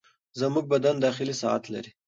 [0.39, 1.91] زموږ بدن داخلي ساعت لري.